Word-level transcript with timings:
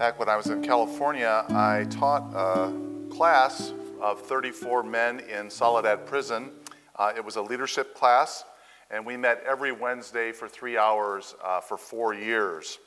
Back 0.00 0.18
when 0.18 0.30
I 0.30 0.36
was 0.36 0.46
in 0.46 0.62
California, 0.62 1.44
I 1.50 1.84
taught 1.90 2.32
a 2.34 2.72
class 3.14 3.74
of 4.00 4.22
34 4.22 4.82
men 4.82 5.20
in 5.20 5.50
Soledad 5.50 6.06
Prison. 6.06 6.52
Uh, 6.96 7.12
it 7.14 7.22
was 7.22 7.36
a 7.36 7.42
leadership 7.42 7.94
class, 7.94 8.44
and 8.90 9.04
we 9.04 9.18
met 9.18 9.44
every 9.46 9.72
Wednesday 9.72 10.32
for 10.32 10.48
three 10.48 10.78
hours 10.78 11.34
uh, 11.44 11.60
for 11.60 11.76
four 11.76 12.14
years. 12.14 12.78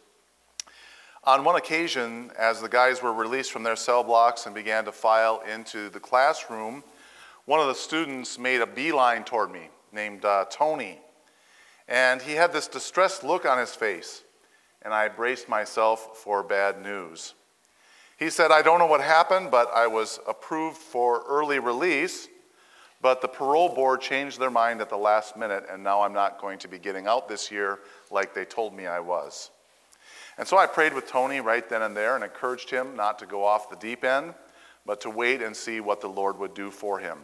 On 1.24 1.44
one 1.44 1.56
occasion, 1.56 2.32
as 2.36 2.60
the 2.60 2.68
guys 2.68 3.04
were 3.04 3.14
released 3.14 3.52
from 3.52 3.62
their 3.62 3.76
cell 3.76 4.04
blocks 4.04 4.48
and 4.48 4.56
began 4.56 4.84
to 4.86 4.92
file 4.92 5.44
into 5.48 5.90
the 5.90 6.00
classroom, 6.00 6.84
one 7.46 7.60
of 7.60 7.68
the 7.68 7.76
students 7.76 8.40
made 8.40 8.60
a 8.60 8.66
beeline 8.66 9.24
toward 9.24 9.52
me 9.52 9.70
named 9.92 10.26
uh, 10.26 10.46
Tony. 10.50 10.98
And 11.88 12.24
he 12.24 12.32
had 12.32 12.52
this 12.52 12.68
distressed 12.68 13.24
look 13.24 13.46
on 13.46 13.60
his 13.60 13.76
face, 13.76 14.24
and 14.84 14.94
I 14.94 15.08
braced 15.08 15.48
myself 15.48 16.18
for 16.18 16.44
bad 16.44 16.82
news. 16.82 17.34
He 18.18 18.30
said, 18.30 18.52
I 18.52 18.62
don't 18.62 18.80
know 18.80 18.86
what 18.86 19.02
happened, 19.02 19.52
but 19.52 19.72
I 19.74 19.88
was 19.88 20.20
approved 20.28 20.78
for 20.78 21.24
early 21.28 21.60
release, 21.60 22.28
but 23.02 23.22
the 23.22 23.28
parole 23.28 23.70
board 23.70 24.02
changed 24.02 24.40
their 24.40 24.52
mind 24.52 24.82
at 24.82 24.90
the 24.90 24.98
last 24.98 25.36
minute, 25.36 25.66
and 25.70 25.84
now 25.84 26.02
I'm 26.02 26.14
not 26.14 26.40
going 26.40 26.60
to 26.60 26.68
be 26.68 26.80
getting 26.80 27.08
out 27.08 27.28
this 27.28 27.52
year 27.52 27.80
like 28.12 28.34
they 28.34 28.46
told 28.46 28.74
me 28.74 28.88
I 28.88 29.00
was. 29.00 29.50
And 30.38 30.48
so 30.48 30.58
I 30.58 30.66
prayed 30.66 30.94
with 30.94 31.08
Tony 31.08 31.42
right 31.42 31.68
then 31.68 31.82
and 31.82 31.96
there 31.96 32.16
and 32.16 32.24
encouraged 32.24 32.70
him 32.70 32.96
not 32.96 33.20
to 33.20 33.26
go 33.26 33.44
off 33.44 33.70
the 33.70 33.76
deep 33.76 34.04
end, 34.04 34.34
but 34.86 35.02
to 35.02 35.10
wait 35.10 35.42
and 35.42 35.56
see 35.56 35.80
what 35.80 36.02
the 36.02 36.08
Lord 36.08 36.40
would 36.40 36.54
do 36.54 36.72
for 36.72 37.00
him. 37.00 37.18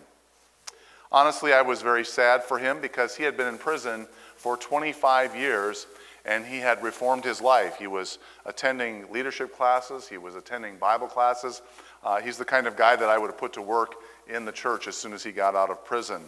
Honestly, 1.12 1.54
I 1.54 1.62
was 1.62 1.82
very 1.82 2.06
sad 2.06 2.44
for 2.44 2.60
him 2.60 2.82
because 2.82 3.16
he 3.16 3.24
had 3.24 3.36
been 3.36 3.48
in 3.48 3.58
prison 3.58 4.08
for 4.36 4.56
25 4.56 5.36
years 5.36 5.88
and 6.30 6.46
he 6.46 6.60
had 6.60 6.84
reformed 6.84 7.26
his 7.26 7.42
life. 7.42 7.78
He 7.80 7.88
was 7.88 8.20
attending 8.46 9.12
leadership 9.12 9.58
classes, 9.58 10.08
he 10.08 10.20
was 10.20 10.36
attending 10.36 10.78
Bible 10.78 11.08
classes. 11.08 11.64
Uh, 12.04 12.22
he's 12.22 12.38
the 12.38 12.46
kind 12.46 12.68
of 12.68 12.78
guy 12.78 12.96
that 12.96 13.10
I 13.10 13.18
would 13.18 13.32
have 13.32 13.38
put 13.38 13.54
to 13.54 13.64
work 13.64 13.96
in 14.28 14.46
the 14.46 14.52
church 14.52 14.88
as 14.88 14.96
soon 14.96 15.12
as 15.12 15.24
he 15.24 15.32
got 15.32 15.56
out 15.56 15.72
of 15.72 15.84
prison. 15.84 16.22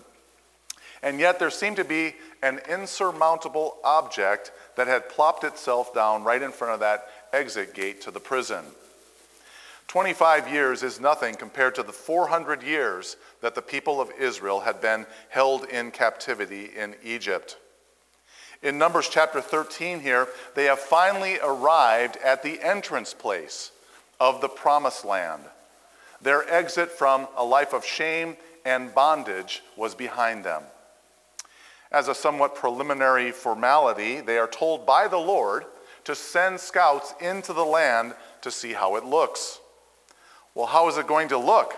And 1.04 1.20
yet 1.20 1.38
there 1.38 1.52
seemed 1.52 1.78
to 1.78 1.86
be 1.86 2.16
an 2.42 2.60
insurmountable 2.68 3.78
object 3.84 4.52
that 4.76 4.88
had 4.88 5.08
plopped 5.08 5.44
itself 5.44 5.94
down 5.94 6.24
right 6.24 6.42
in 6.42 6.52
front 6.52 6.74
of 6.74 6.80
that 6.80 7.06
exit 7.32 7.76
gate 7.76 8.02
to 8.02 8.12
the 8.12 8.20
prison. 8.20 8.66
25 9.88 10.52
years 10.52 10.82
is 10.82 11.00
nothing 11.00 11.36
compared 11.36 11.76
to 11.76 11.84
the 11.84 11.94
400 11.94 12.64
years 12.64 13.18
that 13.42 13.54
the 13.54 13.62
people 13.62 14.02
of 14.02 14.10
Israel 14.20 14.62
had 14.62 14.82
been 14.82 15.06
held 15.30 15.66
in 15.66 15.92
captivity 15.92 16.72
in 16.76 16.96
Egypt. 17.04 17.58
In 18.64 18.78
Numbers 18.78 19.10
chapter 19.10 19.42
13 19.42 20.02
here, 20.02 20.28
they 20.54 20.66
have 20.66 20.80
finally 20.80 21.40
arrived 21.44 22.18
at 22.24 22.44
the 22.44 22.62
entrance 22.62 23.14
place 23.14 23.72
of 24.20 24.40
the 24.40 24.50
promised 24.50 25.04
land. 25.04 25.44
Their 26.22 26.48
exit 26.48 26.92
from 26.92 27.28
a 27.36 27.44
life 27.44 27.74
of 27.74 27.84
shame 27.84 28.38
and 28.64 28.94
bondage 28.94 29.64
was 29.76 29.96
behind 29.96 30.44
them. 30.44 30.62
As 31.92 32.08
a 32.08 32.14
somewhat 32.14 32.56
preliminary 32.56 33.32
formality, 33.32 34.22
they 34.22 34.38
are 34.38 34.48
told 34.48 34.86
by 34.86 35.08
the 35.08 35.18
Lord 35.18 35.66
to 36.04 36.14
send 36.14 36.60
scouts 36.60 37.16
into 37.20 37.54
the 37.54 37.66
land 37.66 38.14
to 38.42 38.52
see 38.52 38.74
how 38.74 38.96
it 38.96 39.04
looks. 39.04 39.60
Well, 40.54 40.68
how 40.68 40.88
is 40.88 40.98
it 40.98 41.08
going 41.08 41.30
to 41.30 41.38
look? 41.38 41.74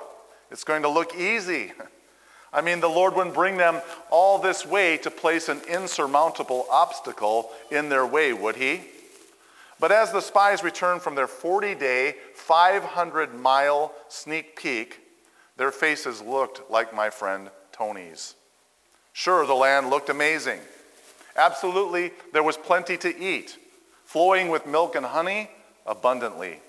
It's 0.51 0.63
going 0.65 0.81
to 0.81 0.89
look 0.89 1.15
easy. 1.15 1.71
I 2.53 2.61
mean, 2.61 2.79
the 2.79 2.87
Lord 2.87 3.15
wouldn't 3.15 3.35
bring 3.35 3.57
them 3.57 3.81
all 4.11 4.37
this 4.37 4.65
way 4.65 4.97
to 4.97 5.09
place 5.09 5.49
an 5.49 5.61
insurmountable 5.67 6.67
obstacle 6.71 7.49
in 7.71 7.89
their 7.89 8.05
way, 8.05 8.31
would 8.31 8.55
He? 8.55 8.81
But 9.79 9.91
as 9.91 10.11
the 10.11 10.21
spies 10.21 10.63
returned 10.63 11.01
from 11.01 11.15
their 11.15 11.27
40 11.27 11.75
day, 11.75 12.15
500 12.35 13.33
mile 13.33 13.91
sneak 14.07 14.55
peek, 14.55 14.99
their 15.57 15.71
faces 15.71 16.21
looked 16.21 16.69
like 16.69 16.93
my 16.93 17.09
friend 17.09 17.49
Tony's. 17.71 18.35
Sure, 19.13 19.45
the 19.45 19.53
land 19.53 19.89
looked 19.89 20.09
amazing. 20.09 20.59
Absolutely, 21.35 22.11
there 22.31 22.43
was 22.43 22.57
plenty 22.57 22.97
to 22.97 23.17
eat, 23.19 23.57
flowing 24.05 24.49
with 24.49 24.67
milk 24.67 24.95
and 24.95 25.05
honey 25.05 25.49
abundantly. 25.85 26.59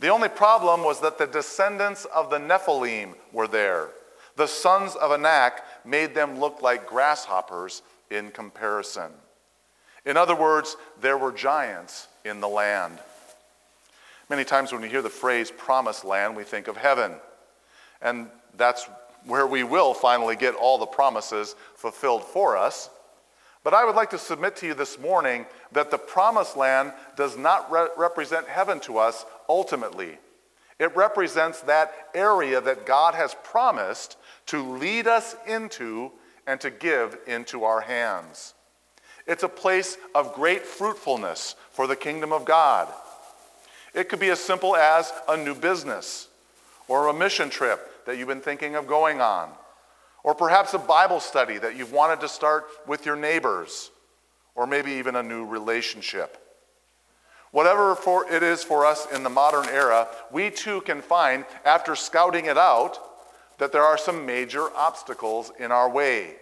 The 0.00 0.08
only 0.08 0.28
problem 0.28 0.82
was 0.82 1.00
that 1.00 1.18
the 1.18 1.26
descendants 1.26 2.04
of 2.04 2.30
the 2.30 2.38
Nephilim 2.38 3.14
were 3.32 3.48
there. 3.48 3.88
The 4.38 4.46
sons 4.46 4.94
of 4.94 5.10
Anak 5.10 5.64
made 5.84 6.14
them 6.14 6.38
look 6.38 6.62
like 6.62 6.86
grasshoppers 6.86 7.82
in 8.08 8.30
comparison. 8.30 9.10
In 10.06 10.16
other 10.16 10.36
words, 10.36 10.76
there 11.00 11.18
were 11.18 11.32
giants 11.32 12.06
in 12.24 12.40
the 12.40 12.46
land. 12.46 13.00
Many 14.30 14.44
times 14.44 14.70
when 14.70 14.80
we 14.80 14.88
hear 14.88 15.02
the 15.02 15.10
phrase 15.10 15.50
promised 15.50 16.04
land, 16.04 16.36
we 16.36 16.44
think 16.44 16.68
of 16.68 16.76
heaven. 16.76 17.14
And 18.00 18.28
that's 18.56 18.88
where 19.24 19.44
we 19.44 19.64
will 19.64 19.92
finally 19.92 20.36
get 20.36 20.54
all 20.54 20.78
the 20.78 20.86
promises 20.86 21.56
fulfilled 21.74 22.22
for 22.22 22.56
us. 22.56 22.90
But 23.64 23.74
I 23.74 23.84
would 23.84 23.96
like 23.96 24.10
to 24.10 24.18
submit 24.18 24.54
to 24.58 24.66
you 24.66 24.74
this 24.74 25.00
morning 25.00 25.46
that 25.72 25.90
the 25.90 25.98
promised 25.98 26.56
land 26.56 26.92
does 27.16 27.36
not 27.36 27.68
re- 27.72 27.88
represent 27.96 28.46
heaven 28.46 28.78
to 28.80 28.98
us 28.98 29.26
ultimately. 29.48 30.16
It 30.78 30.94
represents 30.96 31.60
that 31.62 31.92
area 32.14 32.60
that 32.60 32.86
God 32.86 33.14
has 33.14 33.34
promised 33.42 34.16
to 34.46 34.76
lead 34.76 35.06
us 35.06 35.34
into 35.46 36.12
and 36.46 36.60
to 36.60 36.70
give 36.70 37.18
into 37.26 37.64
our 37.64 37.80
hands. 37.80 38.54
It's 39.26 39.42
a 39.42 39.48
place 39.48 39.98
of 40.14 40.34
great 40.34 40.62
fruitfulness 40.62 41.56
for 41.70 41.86
the 41.86 41.96
kingdom 41.96 42.32
of 42.32 42.44
God. 42.44 42.88
It 43.92 44.08
could 44.08 44.20
be 44.20 44.30
as 44.30 44.40
simple 44.40 44.76
as 44.76 45.12
a 45.28 45.36
new 45.36 45.54
business 45.54 46.28
or 46.86 47.08
a 47.08 47.12
mission 47.12 47.50
trip 47.50 48.06
that 48.06 48.16
you've 48.16 48.28
been 48.28 48.40
thinking 48.40 48.74
of 48.74 48.86
going 48.86 49.20
on, 49.20 49.50
or 50.24 50.34
perhaps 50.34 50.72
a 50.72 50.78
Bible 50.78 51.20
study 51.20 51.58
that 51.58 51.76
you've 51.76 51.92
wanted 51.92 52.20
to 52.20 52.28
start 52.28 52.64
with 52.86 53.04
your 53.04 53.16
neighbors, 53.16 53.90
or 54.54 54.66
maybe 54.66 54.92
even 54.92 55.16
a 55.16 55.22
new 55.22 55.44
relationship. 55.44 56.47
Whatever 57.50 57.96
it 58.30 58.42
is 58.42 58.62
for 58.62 58.84
us 58.84 59.06
in 59.12 59.22
the 59.22 59.30
modern 59.30 59.68
era, 59.68 60.08
we 60.30 60.50
too 60.50 60.80
can 60.82 61.00
find, 61.00 61.44
after 61.64 61.96
scouting 61.96 62.46
it 62.46 62.58
out, 62.58 62.98
that 63.58 63.72
there 63.72 63.82
are 63.82 63.98
some 63.98 64.26
major 64.26 64.68
obstacles 64.76 65.50
in 65.58 65.72
our 65.72 65.90
way. 65.90 66.36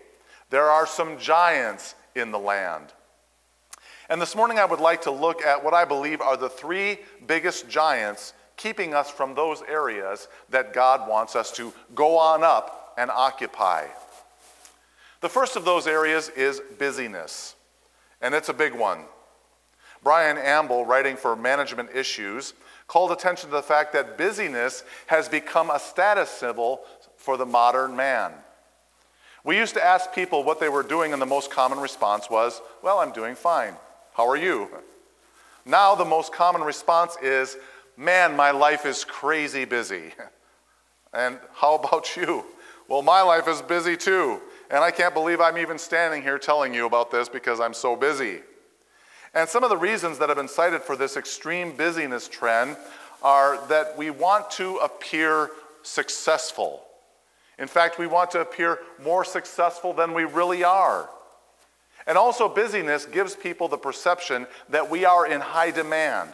There 0.51 0.71
are 0.71 0.87
some 0.87 1.19
giants 1.19 1.95
in 2.15 2.31
the 2.31 2.39
land. 2.39 2.93
And 4.09 4.21
this 4.21 4.37
morning 4.37 4.59
I 4.59 4.65
would 4.65 4.81
like 4.81 5.03
to 5.03 5.11
look 5.11 5.43
at 5.43 5.65
what 5.65 5.75
I 5.75 5.85
believe 5.85 6.21
are 6.21 6.37
the 6.37 6.49
three 6.49 6.99
biggest 7.27 7.69
giants 7.69 8.35
keeping 8.57 8.95
us 8.95 9.11
from 9.11 9.35
those 9.35 9.63
areas 9.63 10.29
that 10.51 10.73
God 10.73 11.09
wants 11.09 11.37
us 11.37 11.51
to 11.53 11.73
go 11.95 12.17
on 12.17 12.43
up 12.43 12.95
and 12.97 13.11
occupy. 13.11 13.87
The 15.21 15.29
first 15.29 15.57
of 15.57 15.65
those 15.65 15.87
areas 15.87 16.29
is 16.31 16.61
busyness, 16.79 17.55
and 18.21 18.35
it's 18.35 18.49
a 18.49 18.55
big 18.55 18.75
one. 18.75 19.01
Brian 20.07 20.39
Amble, 20.39 20.87
writing 20.87 21.17
for 21.17 21.35
Management 21.35 21.89
Issues, 21.93 22.55
called 22.87 23.11
attention 23.11 23.51
to 23.51 23.57
the 23.57 23.61
fact 23.61 23.93
that 23.95 24.17
busyness 24.17 24.85
has 25.09 25.29
become 25.29 25.69
a 25.69 25.81
status 25.81 26.31
symbol 26.31 26.83
for 27.17 27.37
the 27.37 27.45
modern 27.45 27.97
man. 27.97 28.31
We 29.43 29.57
used 29.57 29.75
to 29.75 29.85
ask 29.85 30.13
people 30.15 30.45
what 30.45 30.61
they 30.61 30.69
were 30.69 30.85
doing, 30.85 31.13
and 31.13 31.21
the 31.21 31.27
most 31.27 31.51
common 31.51 31.81
response 31.81 32.31
was, 32.31 32.63
Well, 32.85 33.01
I'm 33.01 33.11
doing 33.11 33.35
fine. 33.35 33.75
How 34.15 34.29
are 34.29 34.37
you? 34.37 34.69
Now, 35.65 35.97
the 35.97 36.05
most 36.05 36.33
common 36.33 36.63
response 36.63 37.17
is, 37.21 37.57
Man, 37.97 38.37
my 38.37 38.53
life 38.53 38.87
is 38.87 39.05
crazy 39.05 39.65
busy. 39.65 40.15
And 41.13 41.41
how 41.53 41.75
about 41.75 42.17
you? 42.17 42.45
Well, 42.87 43.03
my 43.03 43.23
life 43.23 43.49
is 43.49 43.61
busy 43.61 43.97
too. 43.97 44.41
And 44.71 44.85
I 44.85 44.93
can't 44.93 45.15
believe 45.15 45.41
I'm 45.41 45.59
even 45.59 45.79
standing 45.79 46.23
here 46.23 46.39
telling 46.39 46.73
you 46.75 46.87
about 46.87 47.11
this 47.11 47.29
because 47.29 47.59
I'm 47.59 47.75
so 47.75 47.97
busy. 47.97 48.43
And 49.37 49.47
some 49.47 49.63
of 49.63 49.69
the 49.69 49.77
reasons 49.77 50.19
that 50.19 50.31
have 50.31 50.39
been 50.39 50.49
cited 50.49 50.81
for 50.81 50.97
this 50.97 51.19
extreme 51.19 51.77
busyness 51.77 52.27
trend 52.27 52.79
are 53.23 53.65
that 53.69 53.95
we 53.99 54.09
want 54.09 54.51
to 54.53 54.77
appear 54.77 55.51
successful. 55.83 56.83
In 57.59 57.69
fact, 57.69 57.99
we 57.99 58.07
want 58.07 58.31
to 58.31 58.41
appear 58.41 58.79
more 59.05 59.27
successful 59.27 59.93
than 59.93 60.15
we 60.15 60.25
really 60.25 60.65
are. 60.65 61.11
And 62.07 62.17
also, 62.17 62.49
busyness 62.49 63.05
gives 63.05 63.37
people 63.37 63.69
the 63.69 63.77
perception 63.77 64.47
that 64.71 64.89
we 64.89 65.05
are 65.05 65.27
in 65.27 65.43
high 65.43 65.71
demand. 65.71 66.31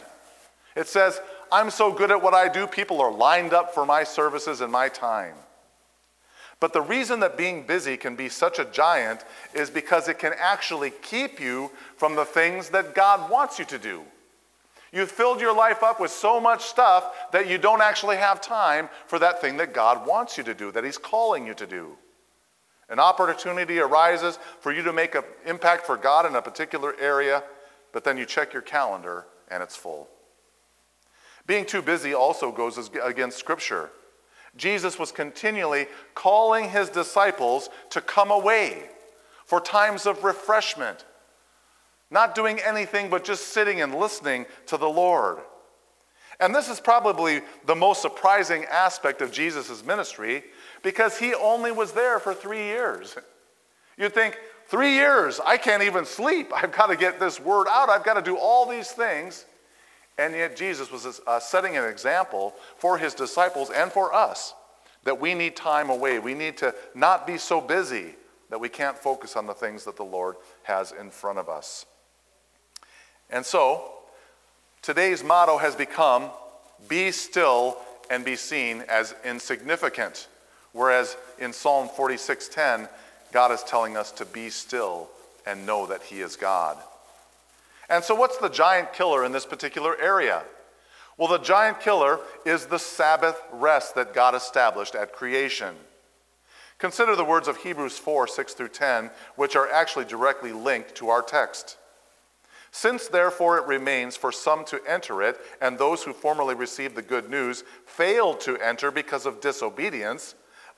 It 0.73 0.87
says, 0.87 1.19
I'm 1.51 1.71
so 1.71 1.91
good 1.91 2.09
at 2.09 2.21
what 2.21 2.33
I 2.33 2.47
do, 2.47 2.67
people 2.67 3.01
are 3.01 3.11
lined 3.11 3.53
up 3.53 3.73
for 3.73 3.85
my 3.85 4.05
services 4.05 4.61
and 4.61 4.71
my 4.71 4.87
time. 4.87 5.35
But 6.63 6.71
the 6.71 6.79
reason 6.79 7.19
that 7.19 7.35
being 7.35 7.63
busy 7.63 7.97
can 7.97 8.15
be 8.15 8.29
such 8.29 8.57
a 8.57 8.63
giant 8.63 9.25
is 9.53 9.69
because 9.69 10.07
it 10.07 10.17
can 10.17 10.31
actually 10.39 10.91
keep 11.01 11.41
you 11.41 11.69
from 11.97 12.15
the 12.15 12.23
things 12.23 12.69
that 12.69 12.95
God 12.95 13.29
wants 13.29 13.59
you 13.59 13.65
to 13.65 13.77
do. 13.77 14.03
You've 14.93 15.11
filled 15.11 15.41
your 15.41 15.53
life 15.53 15.83
up 15.83 15.99
with 15.99 16.09
so 16.09 16.39
much 16.39 16.63
stuff 16.63 17.31
that 17.33 17.49
you 17.49 17.57
don't 17.57 17.81
actually 17.81 18.15
have 18.15 18.39
time 18.39 18.87
for 19.07 19.19
that 19.19 19.41
thing 19.41 19.57
that 19.57 19.73
God 19.73 20.07
wants 20.07 20.37
you 20.37 20.45
to 20.45 20.53
do, 20.53 20.71
that 20.71 20.85
He's 20.85 20.97
calling 20.97 21.45
you 21.45 21.53
to 21.53 21.67
do. 21.67 21.97
An 22.87 22.97
opportunity 22.97 23.79
arises 23.79 24.39
for 24.61 24.71
you 24.71 24.83
to 24.83 24.93
make 24.93 25.15
an 25.15 25.23
impact 25.45 25.85
for 25.85 25.97
God 25.97 26.25
in 26.25 26.33
a 26.33 26.41
particular 26.41 26.95
area, 26.97 27.43
but 27.91 28.05
then 28.05 28.15
you 28.15 28.25
check 28.25 28.53
your 28.53 28.61
calendar 28.61 29.25
and 29.49 29.61
it's 29.61 29.75
full. 29.75 30.07
Being 31.45 31.65
too 31.65 31.81
busy 31.81 32.13
also 32.13 32.53
goes 32.53 32.89
against 33.03 33.37
Scripture. 33.37 33.91
Jesus 34.55 34.99
was 34.99 35.11
continually 35.11 35.87
calling 36.13 36.69
his 36.69 36.89
disciples 36.89 37.69
to 37.89 38.01
come 38.01 38.31
away 38.31 38.89
for 39.45 39.59
times 39.59 40.05
of 40.05 40.23
refreshment, 40.23 41.05
not 42.11 42.35
doing 42.35 42.59
anything 42.59 43.09
but 43.09 43.23
just 43.23 43.47
sitting 43.47 43.81
and 43.81 43.95
listening 43.95 44.45
to 44.67 44.77
the 44.77 44.89
Lord. 44.89 45.39
And 46.39 46.53
this 46.53 46.69
is 46.69 46.79
probably 46.79 47.41
the 47.65 47.75
most 47.75 48.01
surprising 48.01 48.65
aspect 48.65 49.21
of 49.21 49.31
Jesus' 49.31 49.83
ministry 49.85 50.43
because 50.81 51.17
he 51.17 51.33
only 51.33 51.71
was 51.71 51.93
there 51.93 52.19
for 52.19 52.33
three 52.33 52.63
years. 52.63 53.15
You'd 53.97 54.13
think, 54.13 54.37
three 54.67 54.93
years, 54.93 55.39
I 55.45 55.57
can't 55.57 55.83
even 55.83 56.05
sleep. 56.05 56.51
I've 56.53 56.71
got 56.71 56.87
to 56.87 56.95
get 56.95 57.19
this 57.19 57.39
word 57.39 57.67
out. 57.69 57.89
I've 57.89 58.03
got 58.03 58.15
to 58.15 58.21
do 58.21 58.37
all 58.37 58.67
these 58.67 58.91
things. 58.91 59.45
And 60.17 60.35
yet, 60.35 60.55
Jesus 60.55 60.91
was 60.91 61.21
uh, 61.25 61.39
setting 61.39 61.75
an 61.75 61.85
example 61.85 62.53
for 62.77 62.97
his 62.97 63.13
disciples 63.13 63.71
and 63.71 63.91
for 63.91 64.13
us 64.13 64.53
that 65.03 65.19
we 65.19 65.33
need 65.33 65.55
time 65.55 65.89
away. 65.89 66.19
We 66.19 66.33
need 66.33 66.57
to 66.57 66.73
not 66.93 67.25
be 67.25 67.37
so 67.37 67.59
busy 67.59 68.15
that 68.49 68.59
we 68.59 68.69
can't 68.69 68.97
focus 68.97 69.35
on 69.35 69.47
the 69.47 69.53
things 69.53 69.83
that 69.85 69.95
the 69.95 70.03
Lord 70.03 70.35
has 70.63 70.91
in 70.91 71.09
front 71.09 71.39
of 71.39 71.49
us. 71.49 71.85
And 73.29 73.45
so, 73.45 73.91
today's 74.81 75.23
motto 75.23 75.57
has 75.57 75.75
become 75.75 76.29
be 76.87 77.11
still 77.11 77.77
and 78.09 78.23
be 78.23 78.35
seen 78.35 78.83
as 78.87 79.15
insignificant. 79.25 80.27
Whereas 80.73 81.17
in 81.39 81.53
Psalm 81.53 81.89
46:10, 81.89 82.87
God 83.31 83.51
is 83.51 83.63
telling 83.63 83.97
us 83.97 84.11
to 84.13 84.25
be 84.25 84.49
still 84.49 85.09
and 85.45 85.65
know 85.65 85.87
that 85.87 86.03
He 86.03 86.21
is 86.21 86.35
God. 86.35 86.77
And 87.89 88.03
so, 88.03 88.15
what's 88.15 88.37
the 88.37 88.49
giant 88.49 88.93
killer 88.93 89.25
in 89.25 89.31
this 89.31 89.45
particular 89.45 89.99
area? 89.99 90.43
Well, 91.17 91.27
the 91.27 91.37
giant 91.37 91.79
killer 91.79 92.19
is 92.45 92.65
the 92.65 92.79
Sabbath 92.79 93.41
rest 93.51 93.95
that 93.95 94.13
God 94.13 94.33
established 94.33 94.95
at 94.95 95.13
creation. 95.13 95.75
Consider 96.79 97.15
the 97.15 97.23
words 97.23 97.47
of 97.47 97.57
Hebrews 97.57 97.97
4 97.97 98.27
6 98.27 98.53
through 98.53 98.69
10, 98.69 99.11
which 99.35 99.55
are 99.55 99.71
actually 99.71 100.05
directly 100.05 100.51
linked 100.51 100.95
to 100.95 101.09
our 101.09 101.21
text. 101.21 101.77
Since 102.71 103.07
therefore 103.07 103.59
it 103.59 103.67
remains 103.67 104.17
for 104.17 104.31
some 104.31 104.65
to 104.65 104.81
enter 104.87 105.21
it, 105.21 105.39
and 105.61 105.77
those 105.77 106.03
who 106.03 106.11
formerly 106.11 106.55
received 106.55 106.95
the 106.95 107.03
good 107.03 107.29
news 107.29 107.63
failed 107.85 108.39
to 108.41 108.57
enter 108.57 108.89
because 108.89 109.27
of 109.27 109.41
disobedience, 109.41 110.33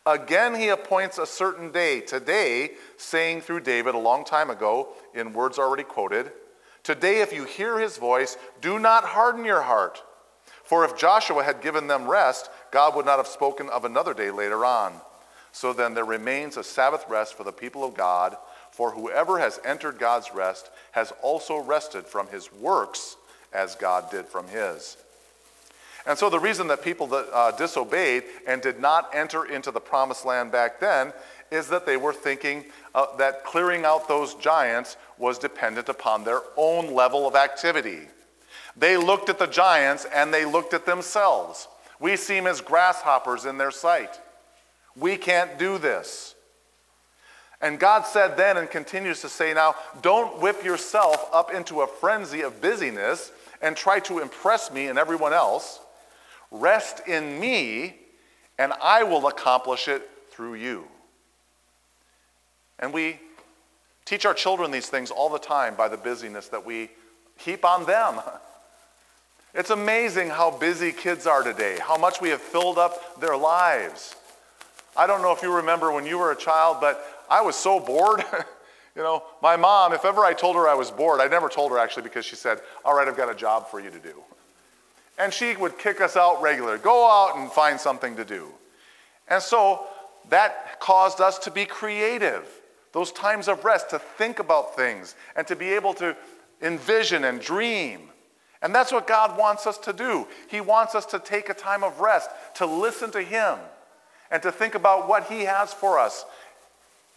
again 0.05 0.55
he 0.55 0.67
appoints 0.67 1.17
a 1.17 1.25
certain 1.25 1.71
day, 1.71 2.01
today, 2.01 2.71
saying 2.97 3.39
through 3.39 3.61
David 3.61 3.95
a 3.95 3.99
long 3.99 4.25
time 4.25 4.49
ago, 4.49 4.89
in 5.13 5.31
words 5.31 5.57
already 5.57 5.83
quoted, 5.83 6.33
Today, 6.85 7.21
if 7.21 7.33
you 7.33 7.45
hear 7.45 7.79
his 7.79 7.97
voice, 7.97 8.37
do 8.61 8.77
not 8.77 9.03
harden 9.03 9.43
your 9.43 9.63
heart. 9.63 10.03
For 10.63 10.85
if 10.85 10.95
Joshua 10.95 11.43
had 11.43 11.63
given 11.63 11.87
them 11.87 12.07
rest, 12.07 12.51
God 12.69 12.95
would 12.95 13.07
not 13.07 13.17
have 13.17 13.25
spoken 13.25 13.69
of 13.69 13.85
another 13.85 14.13
day 14.13 14.29
later 14.29 14.63
on. 14.63 14.93
So 15.51 15.73
then 15.73 15.95
there 15.95 16.05
remains 16.05 16.57
a 16.57 16.63
Sabbath 16.63 17.03
rest 17.09 17.33
for 17.33 17.43
the 17.43 17.51
people 17.51 17.83
of 17.83 17.95
God, 17.95 18.37
for 18.69 18.91
whoever 18.91 19.39
has 19.39 19.59
entered 19.65 19.97
God's 19.97 20.31
rest 20.31 20.69
has 20.91 21.11
also 21.23 21.57
rested 21.57 22.05
from 22.05 22.27
his 22.27 22.53
works 22.53 23.17
as 23.51 23.73
God 23.73 24.11
did 24.11 24.27
from 24.27 24.47
his. 24.47 24.95
And 26.05 26.17
so 26.17 26.29
the 26.29 26.39
reason 26.39 26.67
that 26.67 26.83
people 26.83 27.07
that, 27.07 27.29
uh, 27.33 27.51
disobeyed 27.51 28.23
and 28.45 28.61
did 28.61 28.79
not 28.79 29.09
enter 29.13 29.45
into 29.45 29.71
the 29.71 29.79
promised 29.79 30.25
land 30.25 30.51
back 30.51 30.79
then 30.79 31.13
is 31.51 31.67
that 31.69 31.85
they 31.85 31.97
were 31.97 32.13
thinking 32.13 32.65
uh, 32.93 33.15
that 33.17 33.43
clearing 33.43 33.85
out 33.85 34.07
those 34.07 34.35
giants 34.35 34.97
was 35.17 35.39
dependent 35.39 35.89
upon 35.89 36.23
their 36.23 36.41
own 36.57 36.93
level 36.93 37.27
of 37.27 37.35
activity. 37.35 38.07
They 38.77 38.97
looked 38.97 39.29
at 39.29 39.39
the 39.39 39.47
giants 39.47 40.05
and 40.13 40.33
they 40.33 40.45
looked 40.45 40.73
at 40.73 40.85
themselves. 40.85 41.67
We 41.99 42.17
seem 42.17 42.45
as 42.45 42.61
grasshoppers 42.61 43.45
in 43.45 43.57
their 43.57 43.71
sight. 43.71 44.19
We 44.95 45.17
can't 45.17 45.57
do 45.57 45.77
this. 45.77 46.35
And 47.61 47.79
God 47.79 48.05
said 48.05 48.37
then 48.37 48.57
and 48.57 48.69
continues 48.69 49.21
to 49.21 49.29
say 49.29 49.53
now, 49.53 49.75
don't 50.01 50.41
whip 50.41 50.63
yourself 50.63 51.29
up 51.33 51.53
into 51.53 51.81
a 51.81 51.87
frenzy 51.87 52.41
of 52.41 52.61
busyness 52.61 53.31
and 53.61 53.75
try 53.75 53.99
to 54.01 54.19
impress 54.19 54.71
me 54.71 54.87
and 54.87 54.99
everyone 54.99 55.33
else. 55.33 55.79
Rest 56.55 57.07
in 57.07 57.39
me, 57.39 57.95
and 58.57 58.73
I 58.81 59.03
will 59.03 59.27
accomplish 59.27 59.87
it 59.87 60.09
through 60.31 60.55
you. 60.55 60.85
And 62.79 62.93
we 62.93 63.19
teach 64.05 64.25
our 64.25 64.33
children 64.33 64.71
these 64.71 64.87
things 64.87 65.11
all 65.11 65.29
the 65.29 65.39
time 65.39 65.75
by 65.75 65.87
the 65.87 65.97
busyness 65.97 66.47
that 66.49 66.65
we 66.65 66.89
heap 67.37 67.65
on 67.65 67.85
them. 67.85 68.19
It's 69.57 69.69
amazing 69.69 70.27
how 70.31 70.51
busy 70.51 70.91
kids 70.91 71.25
are 71.25 71.41
today, 71.41 71.77
how 71.81 71.95
much 71.95 72.19
we 72.19 72.27
have 72.27 72.41
filled 72.41 72.77
up 72.77 73.21
their 73.21 73.37
lives. 73.37 74.13
I 74.97 75.07
don't 75.07 75.21
know 75.21 75.31
if 75.31 75.41
you 75.41 75.55
remember 75.55 75.93
when 75.93 76.05
you 76.05 76.17
were 76.17 76.33
a 76.33 76.35
child, 76.35 76.79
but 76.81 77.01
I 77.29 77.41
was 77.41 77.55
so 77.55 77.79
bored. 77.79 78.21
you 78.97 79.01
know, 79.01 79.23
my 79.41 79.55
mom, 79.55 79.93
if 79.93 80.03
ever 80.03 80.25
I 80.25 80.33
told 80.33 80.57
her 80.57 80.67
I 80.67 80.73
was 80.73 80.91
bored, 80.91 81.21
I 81.21 81.27
never 81.27 81.47
told 81.47 81.71
her 81.71 81.79
actually 81.79 82.03
because 82.03 82.25
she 82.25 82.35
said, 82.35 82.59
All 82.83 82.93
right, 82.97 83.07
I've 83.07 83.15
got 83.15 83.31
a 83.31 83.33
job 83.33 83.69
for 83.69 83.79
you 83.79 83.89
to 83.89 83.99
do. 83.99 84.21
And 85.17 85.33
she 85.33 85.55
would 85.55 85.77
kick 85.77 86.01
us 86.01 86.17
out 86.17 86.41
regularly 86.41 86.79
go 86.79 87.09
out 87.09 87.37
and 87.37 87.51
find 87.51 87.79
something 87.79 88.15
to 88.17 88.25
do. 88.25 88.47
And 89.27 89.41
so 89.41 89.85
that 90.29 90.79
caused 90.79 91.21
us 91.21 91.39
to 91.39 91.51
be 91.51 91.65
creative 91.65 92.47
those 92.91 93.11
times 93.11 93.47
of 93.47 93.65
rest 93.65 93.89
to 93.89 93.99
think 93.99 94.39
about 94.39 94.75
things 94.75 95.15
and 95.35 95.45
to 95.47 95.55
be 95.55 95.73
able 95.73 95.93
to 95.95 96.15
envision 96.61 97.25
and 97.25 97.41
dream. 97.41 98.09
And 98.61 98.73
that's 98.73 98.91
what 98.91 99.05
God 99.05 99.37
wants 99.37 99.67
us 99.67 99.77
to 99.79 99.93
do. 99.93 100.27
He 100.47 100.61
wants 100.61 100.95
us 100.95 101.05
to 101.07 101.19
take 101.19 101.49
a 101.49 101.53
time 101.53 101.83
of 101.83 101.99
rest, 101.99 102.29
to 102.55 102.65
listen 102.65 103.11
to 103.11 103.21
Him, 103.21 103.59
and 104.31 104.41
to 104.43 104.51
think 104.51 104.75
about 104.75 105.07
what 105.07 105.25
He 105.25 105.41
has 105.41 105.73
for 105.73 105.99
us 105.99 106.25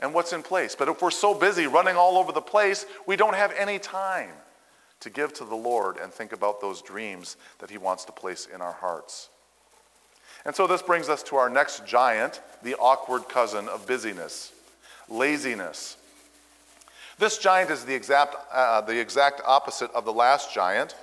and 0.01 0.13
what's 0.13 0.33
in 0.33 0.43
place. 0.43 0.75
But 0.75 0.89
if 0.89 1.01
we're 1.01 1.11
so 1.11 1.33
busy 1.33 1.67
running 1.67 1.97
all 1.97 2.19
over 2.19 2.33
the 2.33 2.41
place, 2.41 2.85
we 3.07 3.17
don't 3.17 3.35
have 3.35 3.53
any 3.57 3.79
time 3.79 4.31
to 5.01 5.11
give 5.11 5.33
to 5.35 5.45
the 5.45 5.55
Lord 5.55 5.97
and 5.97 6.13
think 6.13 6.33
about 6.33 6.61
those 6.61 6.83
dreams 6.83 7.37
that 7.59 7.71
He 7.71 7.79
wants 7.79 8.05
to 8.07 8.13
place 8.13 8.47
in 8.53 8.61
our 8.61 8.73
hearts. 8.73 9.29
And 10.45 10.55
so 10.55 10.67
this 10.67 10.83
brings 10.83 11.09
us 11.09 11.23
to 11.25 11.37
our 11.37 11.51
next 11.51 11.87
giant, 11.87 12.41
the 12.63 12.75
awkward 12.77 13.29
cousin 13.29 13.69
of 13.69 13.87
busyness 13.87 14.53
laziness. 15.09 15.97
This 17.19 17.39
giant 17.39 17.71
is 17.71 17.85
the 17.85 17.95
exact, 17.95 18.37
uh, 18.53 18.81
the 18.83 18.99
exact 18.99 19.41
opposite 19.45 19.91
of 19.93 20.05
the 20.05 20.13
last 20.13 20.53
giant. 20.53 20.95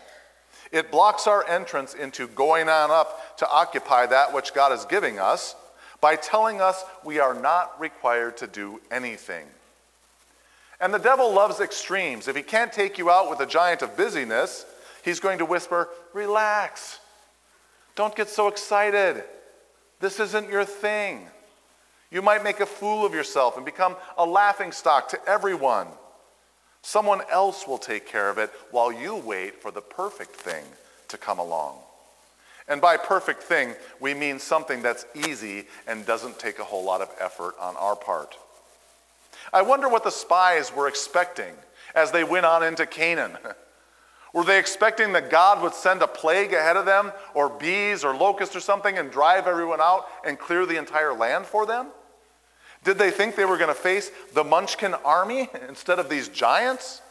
It 0.72 0.92
blocks 0.92 1.28
our 1.28 1.48
entrance 1.48 1.94
into 1.94 2.28
going 2.28 2.70
on 2.70 2.92
up 2.92 3.38
to 3.38 3.50
occupy 3.50 4.06
that 4.08 4.34
which 4.34 4.54
God 4.54 4.72
is 4.72 4.86
giving 4.86 5.20
us 5.20 5.56
by 6.02 6.16
telling 6.16 6.62
us 6.62 6.84
we 7.04 7.20
are 7.20 7.34
not 7.34 7.80
required 7.80 8.38
to 8.38 8.48
do 8.48 8.82
anything. 8.92 9.46
And 10.80 10.94
the 10.94 11.00
devil 11.00 11.34
loves 11.34 11.60
extremes. 11.60 12.28
If 12.28 12.36
he 12.36 12.42
can't 12.42 12.72
take 12.72 12.98
you 12.98 13.10
out 13.10 13.30
with 13.30 13.40
a 13.40 13.46
giant 13.46 13.82
of 13.82 13.96
busyness, 13.96 14.66
he's 15.04 15.20
going 15.20 15.40
to 15.40 15.46
whisper, 15.46 15.90
Relax. 16.14 17.00
Don't 17.96 18.16
get 18.16 18.30
so 18.30 18.48
excited. 18.48 19.24
This 20.00 20.20
isn't 20.20 20.50
your 20.50 20.66
thing. 20.66 21.28
You 22.12 22.22
might 22.22 22.44
make 22.44 22.60
a 22.60 22.66
fool 22.66 23.06
of 23.06 23.14
yourself 23.14 23.56
and 23.56 23.66
become 23.66 23.96
a 24.18 24.26
laughing 24.26 24.72
stock 24.72 25.10
to 25.10 25.20
everyone. 25.28 25.88
Someone 26.82 27.22
else 27.32 27.68
will 27.68 27.78
take 27.78 28.06
care 28.06 28.30
of 28.30 28.38
it 28.38 28.52
while 28.72 28.92
you 28.92 29.16
wait 29.16 29.62
for 29.62 29.72
the 29.72 29.82
perfect 29.82 30.36
thing 30.36 30.64
to 31.08 31.18
come 31.18 31.40
along. 31.40 31.80
And 32.68 32.82
by 32.82 32.98
perfect 32.98 33.44
thing, 33.44 33.74
we 34.00 34.14
mean 34.14 34.40
something 34.40 34.82
that's 34.82 35.06
easy 35.16 35.66
and 35.88 36.06
doesn't 36.06 36.40
take 36.40 36.60
a 36.60 36.64
whole 36.64 36.84
lot 36.84 37.02
of 37.02 37.10
effort 37.20 37.56
on 37.60 37.76
our 37.78 37.96
part. 37.96 38.38
I 39.56 39.62
wonder 39.62 39.88
what 39.88 40.04
the 40.04 40.12
spies 40.12 40.76
were 40.76 40.90
expecting 40.90 41.54
as 41.96 42.12
they 42.12 42.26
went 42.26 42.46
on 42.46 42.62
into 42.62 42.86
Canaan. 42.86 43.38
Were 44.34 44.44
they 44.44 44.60
expecting 44.60 45.14
that 45.14 45.30
God 45.30 45.62
would 45.62 45.74
send 45.74 46.02
a 46.02 46.08
plague 46.08 46.52
ahead 46.52 46.76
of 46.76 46.86
them, 46.86 47.14
or 47.34 47.48
bees 47.48 48.04
or 48.04 48.14
locusts 48.14 48.54
or 48.54 48.60
something, 48.60 48.98
and 48.98 49.10
drive 49.10 49.48
everyone 49.48 49.80
out 49.80 50.08
and 50.26 50.38
clear 50.38 50.66
the 50.66 50.76
entire 50.76 51.14
land 51.14 51.46
for 51.46 51.66
them? 51.66 51.88
Did 52.84 52.98
they 52.98 53.12
think 53.12 53.38
they 53.38 53.46
were 53.46 53.58
going 53.58 53.70
to 53.70 53.74
face 53.74 54.12
the 54.34 54.44
Munchkin 54.44 54.94
army 55.06 55.48
instead 55.70 56.00
of 56.00 56.10
these 56.10 56.28
giants? 56.28 57.02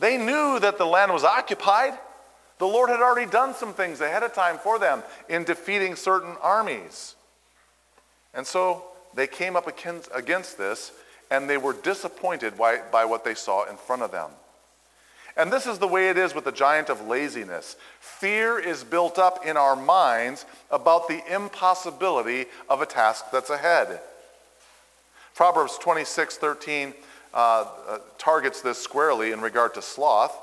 They 0.00 0.18
knew 0.18 0.58
that 0.58 0.76
the 0.76 0.86
land 0.86 1.12
was 1.12 1.22
occupied. 1.22 1.96
The 2.58 2.66
Lord 2.66 2.90
had 2.90 2.98
already 2.98 3.30
done 3.30 3.54
some 3.54 3.72
things 3.72 4.00
ahead 4.00 4.24
of 4.24 4.34
time 4.34 4.58
for 4.58 4.80
them 4.80 5.04
in 5.28 5.44
defeating 5.44 5.94
certain 5.94 6.34
armies. 6.42 7.14
And 8.34 8.44
so 8.44 8.86
they 9.16 9.26
came 9.26 9.56
up 9.56 9.66
against 9.66 10.58
this 10.58 10.92
and 11.30 11.50
they 11.50 11.56
were 11.56 11.72
disappointed 11.72 12.56
by, 12.56 12.80
by 12.92 13.04
what 13.04 13.24
they 13.24 13.34
saw 13.34 13.68
in 13.68 13.76
front 13.76 14.02
of 14.02 14.12
them. 14.12 14.30
And 15.36 15.52
this 15.52 15.66
is 15.66 15.78
the 15.78 15.88
way 15.88 16.08
it 16.08 16.16
is 16.16 16.34
with 16.34 16.44
the 16.44 16.52
giant 16.52 16.88
of 16.88 17.06
laziness. 17.06 17.76
Fear 18.00 18.58
is 18.58 18.84
built 18.84 19.18
up 19.18 19.44
in 19.44 19.56
our 19.56 19.76
minds 19.76 20.46
about 20.70 21.08
the 21.08 21.20
impossibility 21.34 22.46
of 22.70 22.80
a 22.80 22.86
task 22.86 23.26
that's 23.32 23.50
ahead. 23.50 24.00
Proverbs 25.34 25.76
26 25.78 26.36
13 26.38 26.94
uh, 27.34 27.36
uh, 27.36 27.98
targets 28.16 28.62
this 28.62 28.78
squarely 28.78 29.32
in 29.32 29.40
regard 29.42 29.74
to 29.74 29.82
sloth. 29.82 30.34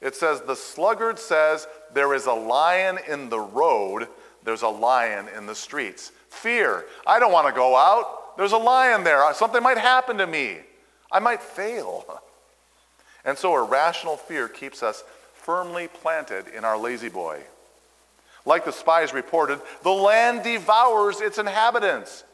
It 0.00 0.16
says, 0.16 0.40
The 0.40 0.56
sluggard 0.56 1.20
says, 1.20 1.68
there 1.92 2.12
is 2.12 2.26
a 2.26 2.32
lion 2.32 2.98
in 3.08 3.28
the 3.28 3.38
road, 3.38 4.08
there's 4.42 4.62
a 4.62 4.68
lion 4.68 5.26
in 5.36 5.46
the 5.46 5.54
streets. 5.54 6.10
Fear. 6.34 6.84
I 7.06 7.18
don't 7.18 7.32
want 7.32 7.46
to 7.46 7.52
go 7.52 7.76
out. 7.76 8.36
There's 8.36 8.52
a 8.52 8.58
lion 8.58 9.04
there. 9.04 9.22
Something 9.34 9.62
might 9.62 9.78
happen 9.78 10.18
to 10.18 10.26
me. 10.26 10.58
I 11.10 11.18
might 11.18 11.42
fail. 11.42 12.04
And 13.26 13.38
so 13.38 13.56
irrational 13.56 14.18
fear 14.18 14.48
keeps 14.48 14.82
us 14.82 15.02
firmly 15.32 15.88
planted 15.88 16.46
in 16.48 16.62
our 16.62 16.76
La-Z-Boy. 16.76 17.40
Like 18.44 18.66
the 18.66 18.70
spies 18.70 19.14
reported, 19.14 19.60
the 19.82 19.88
land 19.88 20.42
devours 20.42 21.22
its 21.22 21.38
inhabitants. 21.38 22.24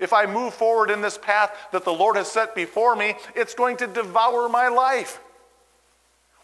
If 0.00 0.14
I 0.14 0.24
move 0.24 0.54
forward 0.54 0.90
in 0.90 1.02
this 1.02 1.18
path 1.18 1.54
that 1.72 1.84
the 1.84 1.92
Lord 1.92 2.16
has 2.16 2.32
set 2.32 2.54
before 2.54 2.96
me, 2.96 3.14
it's 3.34 3.52
going 3.52 3.76
to 3.78 3.86
devour 3.86 4.48
my 4.48 4.68
life. 4.68 5.20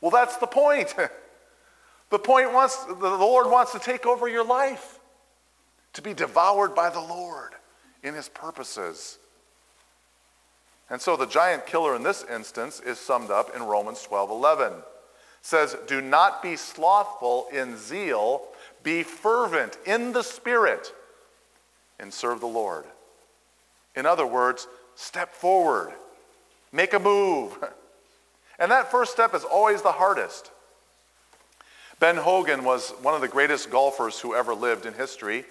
Well, 0.03 0.11
that's 0.11 0.37
the 0.37 0.47
point. 0.47 0.95
The 2.11 2.19
point 2.21 2.53
wants 2.53 2.85
the 2.85 2.95
Lord 2.95 3.51
wants 3.51 3.73
to 3.73 3.81
take 3.81 4.07
over 4.07 4.29
your 4.29 4.45
life, 4.45 5.01
to 5.95 6.03
be 6.03 6.13
devoured 6.13 6.75
by 6.75 6.91
the 6.91 7.01
Lord 7.01 7.53
in 8.03 8.15
his 8.15 8.29
purposes. 8.29 9.19
And 10.91 11.01
so 11.01 11.17
the 11.17 11.27
giant 11.27 11.67
killer 11.67 11.97
in 11.97 12.03
this 12.03 12.25
instance 12.31 12.81
is 12.81 12.99
summed 12.99 13.31
up 13.31 13.57
in 13.57 13.63
Romans 13.63 14.03
12 14.03 14.31
11. 14.31 14.73
It 14.73 14.83
says, 15.43 15.77
Do 15.87 16.01
not 16.01 16.43
be 16.43 16.57
slothful 16.57 17.47
in 17.53 17.79
zeal, 17.79 18.43
be 18.83 19.03
fervent 19.03 19.79
in 19.87 20.13
the 20.13 20.23
Spirit, 20.23 20.93
and 21.99 22.13
serve 22.13 22.41
the 22.41 22.47
Lord. 22.47 22.85
In 23.97 24.07
other 24.07 24.27
words, 24.27 24.67
step 24.95 25.35
forward, 25.35 25.93
make 26.73 26.93
a 26.93 26.99
move. 26.99 27.57
And 28.57 28.71
that 28.71 28.89
first 28.89 29.11
step 29.11 29.35
is 29.35 29.43
always 29.43 29.83
the 29.83 29.91
hardest. 29.91 30.53
Ben 31.99 32.17
Hogan 32.17 32.63
was 32.63 32.91
one 33.03 33.13
of 33.13 33.21
the 33.21 33.27
greatest 33.27 33.69
golfers 33.69 34.21
who 34.21 34.33
ever 34.33 34.55
lived 34.55 34.87
in 34.87 34.95
history. 34.95 35.45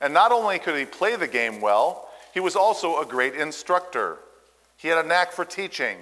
And 0.00 0.14
not 0.14 0.32
only 0.32 0.58
could 0.58 0.76
he 0.76 0.84
play 0.84 1.16
the 1.16 1.26
game 1.26 1.60
well, 1.60 2.08
he 2.32 2.40
was 2.40 2.56
also 2.56 3.00
a 3.00 3.06
great 3.06 3.34
instructor. 3.34 4.18
He 4.76 4.88
had 4.88 5.04
a 5.04 5.08
knack 5.08 5.32
for 5.32 5.44
teaching. 5.44 5.98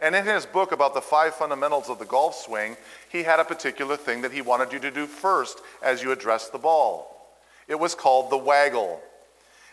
And 0.00 0.14
in 0.14 0.24
his 0.24 0.46
book 0.46 0.72
about 0.72 0.94
the 0.94 1.00
five 1.00 1.34
fundamentals 1.34 1.88
of 1.88 1.98
the 1.98 2.04
golf 2.04 2.34
swing, 2.36 2.76
he 3.08 3.22
had 3.22 3.40
a 3.40 3.44
particular 3.44 3.96
thing 3.96 4.22
that 4.22 4.32
he 4.32 4.42
wanted 4.42 4.72
you 4.72 4.78
to 4.80 4.90
do 4.90 5.06
first 5.06 5.60
as 5.82 6.02
you 6.02 6.12
address 6.12 6.48
the 6.48 6.58
ball. 6.58 7.38
It 7.66 7.78
was 7.78 7.94
called 7.94 8.30
the 8.30 8.38
waggle. 8.38 9.00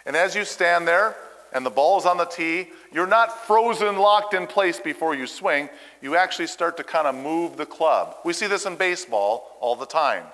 And 0.06 0.16
as 0.16 0.36
you 0.36 0.46
stand 0.46 0.88
there, 0.88 1.16
and 1.54 1.66
the 1.66 1.70
ball 1.70 1.98
is 1.98 2.06
on 2.06 2.18
the 2.18 2.26
tee, 2.26 2.70
you're 2.92 3.08
not 3.08 3.46
frozen, 3.46 3.98
locked 3.98 4.34
in 4.34 4.46
place 4.46 4.80
before 4.80 5.16
you 5.16 5.26
swing. 5.26 5.70
You 6.02 6.16
actually 6.18 6.48
start 6.48 6.76
to 6.78 6.84
kind 6.84 7.08
of 7.08 7.16
move 7.16 7.56
the 7.56 7.66
club. 7.66 8.18
We 8.26 8.34
see 8.34 8.48
this 8.48 8.66
in 8.66 8.76
baseball 8.76 9.58
all 9.62 9.76
the 9.76 9.86
time. 9.86 10.26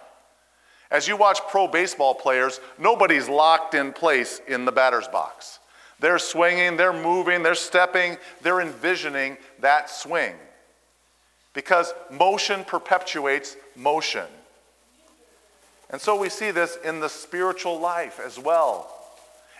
As 0.91 1.07
you 1.07 1.15
watch 1.15 1.39
pro 1.47 1.67
baseball 1.67 2.13
players, 2.13 2.59
nobody's 2.77 3.29
locked 3.29 3.73
in 3.73 3.93
place 3.93 4.41
in 4.47 4.65
the 4.65 4.71
batter's 4.73 5.07
box. 5.07 5.59
They're 6.01 6.19
swinging, 6.19 6.75
they're 6.75 6.91
moving, 6.91 7.43
they're 7.43 7.55
stepping, 7.55 8.17
they're 8.41 8.59
envisioning 8.59 9.37
that 9.59 9.89
swing. 9.89 10.33
Because 11.53 11.93
motion 12.09 12.65
perpetuates 12.65 13.55
motion. 13.75 14.25
And 15.89 16.01
so 16.01 16.19
we 16.19 16.29
see 16.29 16.51
this 16.51 16.77
in 16.83 16.99
the 16.99 17.09
spiritual 17.09 17.79
life 17.79 18.19
as 18.19 18.37
well. 18.37 18.97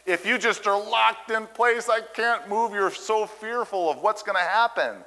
If 0.06 0.26
you 0.26 0.38
just 0.38 0.66
are 0.68 0.82
locked 0.82 1.32
in 1.32 1.46
place, 1.48 1.88
I 1.90 2.02
can't 2.02 2.50
move, 2.50 2.74
you're 2.74 2.92
so 2.92 3.26
fearful 3.26 3.90
of 3.90 4.02
what's 4.02 4.24
going 4.24 4.38
to 4.38 4.42
happen, 4.42 4.98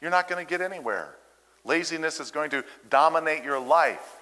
you're 0.00 0.10
not 0.10 0.28
going 0.28 0.44
to 0.44 0.48
get 0.48 0.60
anywhere. 0.60 1.14
Laziness 1.64 2.18
is 2.18 2.30
going 2.30 2.50
to 2.50 2.64
dominate 2.88 3.44
your 3.44 3.60
life. 3.60 4.17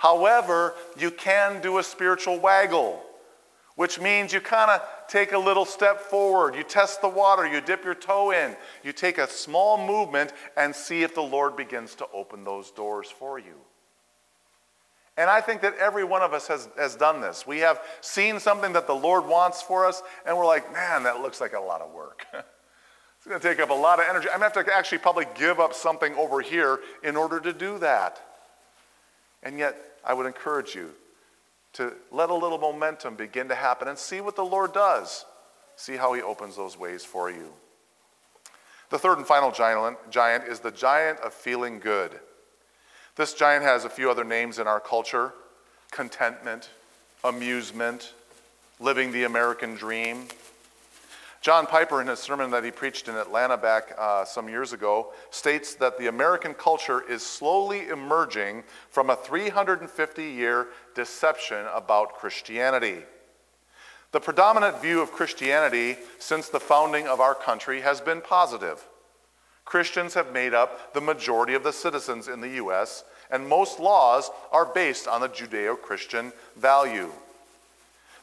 However, 0.00 0.74
you 0.96 1.10
can 1.10 1.60
do 1.60 1.76
a 1.76 1.82
spiritual 1.82 2.38
waggle, 2.40 3.02
which 3.76 4.00
means 4.00 4.32
you 4.32 4.40
kind 4.40 4.70
of 4.70 4.80
take 5.08 5.32
a 5.32 5.38
little 5.38 5.66
step 5.66 6.00
forward. 6.00 6.54
You 6.54 6.62
test 6.62 7.02
the 7.02 7.08
water, 7.10 7.46
you 7.46 7.60
dip 7.60 7.84
your 7.84 7.94
toe 7.94 8.30
in, 8.30 8.56
you 8.82 8.94
take 8.94 9.18
a 9.18 9.28
small 9.28 9.76
movement 9.76 10.32
and 10.56 10.74
see 10.74 11.02
if 11.02 11.14
the 11.14 11.22
Lord 11.22 11.54
begins 11.54 11.94
to 11.96 12.06
open 12.14 12.44
those 12.44 12.70
doors 12.70 13.10
for 13.10 13.38
you. 13.38 13.56
And 15.18 15.28
I 15.28 15.42
think 15.42 15.60
that 15.60 15.76
every 15.76 16.04
one 16.04 16.22
of 16.22 16.32
us 16.32 16.46
has, 16.46 16.70
has 16.78 16.96
done 16.96 17.20
this. 17.20 17.46
We 17.46 17.58
have 17.58 17.82
seen 18.00 18.40
something 18.40 18.72
that 18.72 18.86
the 18.86 18.94
Lord 18.94 19.26
wants 19.26 19.60
for 19.60 19.84
us, 19.84 20.02
and 20.24 20.34
we're 20.34 20.46
like, 20.46 20.72
man, 20.72 21.02
that 21.02 21.20
looks 21.20 21.42
like 21.42 21.52
a 21.52 21.60
lot 21.60 21.82
of 21.82 21.92
work. 21.92 22.24
it's 22.32 23.26
going 23.28 23.38
to 23.38 23.46
take 23.46 23.60
up 23.60 23.68
a 23.68 23.74
lot 23.74 24.00
of 24.00 24.06
energy. 24.08 24.28
I'm 24.32 24.40
going 24.40 24.50
to 24.50 24.58
have 24.60 24.66
to 24.66 24.74
actually 24.74 24.96
probably 24.96 25.26
give 25.34 25.60
up 25.60 25.74
something 25.74 26.14
over 26.14 26.40
here 26.40 26.80
in 27.04 27.18
order 27.18 27.38
to 27.40 27.52
do 27.52 27.78
that. 27.80 28.22
And 29.42 29.58
yet, 29.58 29.89
I 30.04 30.14
would 30.14 30.26
encourage 30.26 30.74
you 30.74 30.90
to 31.74 31.92
let 32.10 32.30
a 32.30 32.34
little 32.34 32.58
momentum 32.58 33.14
begin 33.14 33.48
to 33.48 33.54
happen 33.54 33.88
and 33.88 33.96
see 33.96 34.20
what 34.20 34.36
the 34.36 34.44
Lord 34.44 34.72
does. 34.72 35.24
See 35.76 35.96
how 35.96 36.12
He 36.12 36.22
opens 36.22 36.56
those 36.56 36.78
ways 36.78 37.04
for 37.04 37.30
you. 37.30 37.52
The 38.90 38.98
third 38.98 39.18
and 39.18 39.26
final 39.26 39.52
giant, 39.52 40.44
is 40.48 40.60
the 40.60 40.72
giant 40.72 41.20
of 41.20 41.32
feeling 41.32 41.78
good. 41.78 42.18
This 43.16 43.34
giant 43.34 43.64
has 43.64 43.84
a 43.84 43.90
few 43.90 44.10
other 44.10 44.24
names 44.24 44.58
in 44.58 44.66
our 44.66 44.80
culture 44.80 45.32
contentment, 45.90 46.70
amusement, 47.24 48.14
living 48.78 49.12
the 49.12 49.24
American 49.24 49.74
dream. 49.74 50.26
John 51.40 51.66
Piper, 51.66 52.02
in 52.02 52.08
his 52.08 52.18
sermon 52.18 52.50
that 52.50 52.64
he 52.64 52.70
preached 52.70 53.08
in 53.08 53.16
Atlanta 53.16 53.56
back 53.56 53.94
uh, 53.96 54.26
some 54.26 54.46
years 54.46 54.74
ago, 54.74 55.12
states 55.30 55.74
that 55.76 55.96
the 55.96 56.08
American 56.08 56.52
culture 56.52 57.02
is 57.08 57.24
slowly 57.24 57.88
emerging 57.88 58.62
from 58.90 59.08
a 59.08 59.16
350 59.16 60.22
year 60.22 60.68
deception 60.94 61.64
about 61.74 62.14
Christianity. 62.14 63.04
The 64.12 64.20
predominant 64.20 64.82
view 64.82 65.00
of 65.00 65.12
Christianity 65.12 65.96
since 66.18 66.50
the 66.50 66.60
founding 66.60 67.06
of 67.06 67.20
our 67.20 67.34
country 67.34 67.80
has 67.80 68.02
been 68.02 68.20
positive. 68.20 68.86
Christians 69.64 70.14
have 70.14 70.32
made 70.32 70.52
up 70.52 70.92
the 70.92 71.00
majority 71.00 71.54
of 71.54 71.62
the 71.62 71.72
citizens 71.72 72.28
in 72.28 72.40
the 72.40 72.56
U.S., 72.56 73.04
and 73.30 73.48
most 73.48 73.78
laws 73.78 74.28
are 74.50 74.66
based 74.66 75.06
on 75.06 75.20
the 75.20 75.28
Judeo 75.28 75.80
Christian 75.80 76.32
value. 76.56 77.12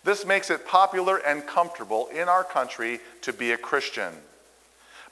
This 0.04 0.25
makes 0.25 0.50
it 0.50 0.68
popular 0.68 1.18
and 1.18 1.46
comfortable 1.46 2.08
in 2.08 2.30
our 2.30 2.44
country 2.44 3.00
to 3.22 3.34
be 3.34 3.51
a 3.51 3.58
Christian. 3.58 4.13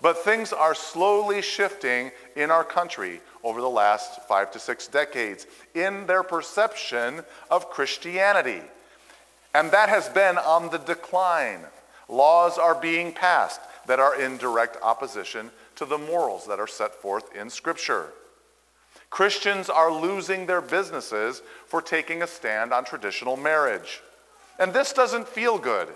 But 0.01 0.19
things 0.19 0.53
are 0.53 0.75
slowly 0.75 1.41
shifting 1.41 2.11
in 2.35 2.51
our 2.51 2.63
country 2.63 3.21
over 3.43 3.61
the 3.61 3.69
last 3.69 4.27
five 4.27 4.51
to 4.51 4.59
six 4.59 4.87
decades 4.87 5.47
in 5.73 6.05
their 6.05 6.23
perception 6.23 7.21
of 7.49 7.69
Christianity. 7.69 8.61
And 9.53 9.71
that 9.71 9.89
has 9.89 10.09
been 10.09 10.37
on 10.37 10.69
the 10.69 10.79
decline. 10.79 11.61
Laws 12.09 12.57
are 12.57 12.75
being 12.75 13.13
passed 13.13 13.61
that 13.87 13.99
are 13.99 14.19
in 14.19 14.37
direct 14.37 14.77
opposition 14.83 15.49
to 15.75 15.85
the 15.85 15.97
morals 15.97 16.45
that 16.47 16.59
are 16.59 16.67
set 16.67 16.93
forth 16.95 17.35
in 17.35 17.49
Scripture. 17.49 18.09
Christians 19.09 19.69
are 19.69 19.91
losing 19.91 20.45
their 20.45 20.61
businesses 20.61 21.41
for 21.67 21.81
taking 21.81 22.21
a 22.21 22.27
stand 22.27 22.73
on 22.73 22.83
traditional 22.83 23.37
marriage. 23.37 24.01
And 24.59 24.73
this 24.73 24.93
doesn't 24.93 25.27
feel 25.27 25.57
good. 25.57 25.89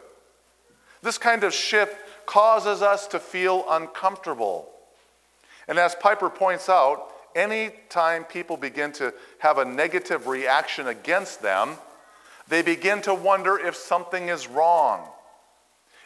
This 1.02 1.18
kind 1.18 1.44
of 1.44 1.54
shift 1.54 1.96
causes 2.26 2.82
us 2.82 3.08
to 3.08 3.20
feel 3.20 3.66
uncomfortable. 3.70 4.70
And 5.68 5.78
as 5.78 5.96
Piper 5.96 6.30
points 6.30 6.68
out, 6.70 7.12
anytime 7.36 8.24
people 8.24 8.58
begin 8.58 8.92
to 8.94 9.14
have 9.40 9.58
a 9.58 9.66
negative 9.66 10.28
reaction 10.28 10.88
against 10.88 11.42
them, 11.42 11.78
they 12.48 12.62
begin 12.62 13.02
to 13.04 13.14
wonder 13.14 13.58
if 13.58 13.76
something 13.76 14.28
is 14.28 14.48
wrong. 14.48 15.08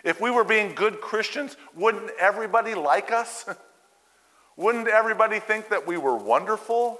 If 0.04 0.20
we 0.20 0.30
were 0.30 0.44
being 0.44 0.76
good 0.76 1.00
Christians, 1.00 1.56
wouldn't 1.74 2.12
everybody 2.20 2.76
like 2.76 3.12
us? 3.12 3.46
wouldn't 4.58 4.90
everybody 4.90 5.40
think 5.40 5.70
that 5.70 5.88
we 5.88 5.98
were 5.98 6.16
wonderful? 6.16 7.00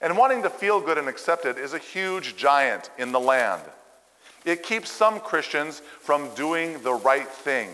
And 0.00 0.16
wanting 0.16 0.42
to 0.44 0.50
feel 0.50 0.80
good 0.80 0.98
and 0.98 1.08
accepted 1.08 1.58
is 1.58 1.74
a 1.74 1.78
huge 1.78 2.36
giant 2.36 2.90
in 2.98 3.12
the 3.12 3.20
land. 3.20 3.62
It 4.44 4.62
keeps 4.62 4.90
some 4.90 5.20
Christians 5.20 5.80
from 6.00 6.34
doing 6.34 6.82
the 6.82 6.94
right 6.94 7.28
thing. 7.28 7.70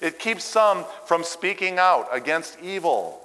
It 0.00 0.18
keeps 0.18 0.44
some 0.44 0.84
from 1.06 1.24
speaking 1.24 1.78
out 1.78 2.08
against 2.12 2.58
evil. 2.62 3.20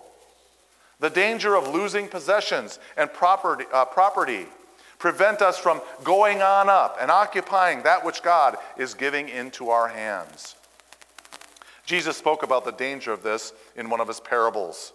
The 1.00 1.10
danger 1.10 1.56
of 1.56 1.68
losing 1.68 2.08
possessions 2.08 2.80
and 2.96 3.12
property, 3.12 3.66
uh, 3.74 3.86
property 3.86 4.46
prevent 5.00 5.42
us 5.42 5.58
from 5.58 5.82
going 6.04 6.42
on 6.42 6.70
up 6.70 6.98
and 7.02 7.10
occupying 7.10 7.84
that 7.84 8.06
which 8.06 8.22
God 8.22 8.56
is 8.78 8.94
giving 8.94 9.28
into 9.28 9.70
our 9.70 9.88
hands. 9.88 10.56
Jesus 11.86 12.16
spoke 12.16 12.44
about 12.44 12.64
the 12.64 12.72
danger 12.72 13.12
of 13.12 13.24
this 13.24 13.52
in 13.76 13.90
one 13.90 14.00
of 14.00 14.08
his 14.08 14.20
parables. 14.20 14.94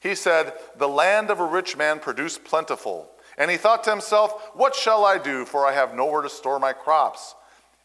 He 0.00 0.16
said, 0.16 0.52
The 0.76 0.88
land 0.88 1.30
of 1.30 1.38
a 1.38 1.46
rich 1.46 1.76
man 1.76 2.00
produced 2.00 2.44
plentiful. 2.44 3.08
And 3.38 3.50
he 3.50 3.56
thought 3.56 3.84
to 3.84 3.90
himself, 3.90 4.50
What 4.54 4.74
shall 4.74 5.04
I 5.04 5.18
do, 5.18 5.44
for 5.44 5.66
I 5.66 5.72
have 5.72 5.94
nowhere 5.94 6.22
to 6.22 6.28
store 6.28 6.58
my 6.58 6.72
crops? 6.72 7.34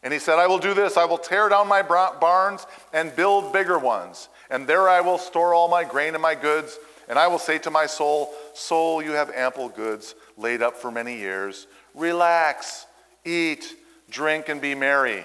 And 0.02 0.12
he 0.12 0.18
said, 0.18 0.38
I 0.38 0.46
will 0.46 0.58
do 0.58 0.74
this 0.74 0.96
I 0.96 1.04
will 1.04 1.18
tear 1.18 1.48
down 1.48 1.68
my 1.68 1.82
barns 1.82 2.66
and 2.92 3.14
build 3.14 3.52
bigger 3.52 3.78
ones, 3.78 4.28
and 4.50 4.66
there 4.66 4.88
I 4.88 5.00
will 5.00 5.18
store 5.18 5.54
all 5.54 5.68
my 5.68 5.84
grain 5.84 6.14
and 6.14 6.22
my 6.22 6.34
goods. 6.34 6.78
And 7.08 7.18
I 7.18 7.26
will 7.26 7.38
say 7.38 7.58
to 7.60 7.70
my 7.70 7.86
soul, 7.86 8.32
Soul, 8.52 9.02
you 9.02 9.12
have 9.12 9.30
ample 9.30 9.70
goods 9.70 10.14
laid 10.36 10.60
up 10.60 10.76
for 10.76 10.90
many 10.90 11.16
years. 11.16 11.66
Relax, 11.94 12.86
eat, 13.24 13.74
drink, 14.10 14.50
and 14.50 14.60
be 14.60 14.74
merry. 14.74 15.24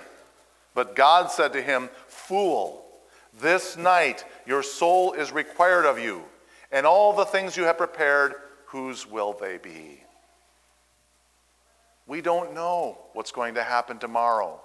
But 0.73 0.95
God 0.95 1.29
said 1.29 1.53
to 1.53 1.61
him, 1.61 1.89
Fool, 2.07 2.85
this 3.41 3.75
night 3.75 4.23
your 4.45 4.63
soul 4.63 5.13
is 5.13 5.31
required 5.31 5.85
of 5.85 5.99
you, 5.99 6.23
and 6.71 6.85
all 6.85 7.13
the 7.13 7.25
things 7.25 7.57
you 7.57 7.63
have 7.65 7.77
prepared, 7.77 8.35
whose 8.67 9.05
will 9.05 9.33
they 9.33 9.57
be? 9.57 10.02
We 12.07 12.21
don't 12.21 12.53
know 12.53 12.97
what's 13.13 13.31
going 13.31 13.55
to 13.55 13.63
happen 13.63 13.97
tomorrow. 13.97 14.59